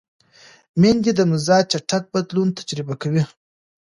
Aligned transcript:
مېندې 0.81 1.11
د 1.15 1.21
مزاج 1.31 1.63
چټک 1.71 2.03
بدلون 2.13 2.49
تجربه 2.57 2.93
کوي. 3.01 3.23